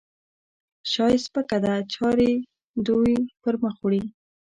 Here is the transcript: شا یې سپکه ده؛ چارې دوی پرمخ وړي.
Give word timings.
شا 0.91 1.05
یې 1.11 1.19
سپکه 1.25 1.57
ده؛ 1.63 1.73
چارې 1.93 2.31
دوی 2.85 3.15
پرمخ 3.41 3.75
وړي. 3.81 4.03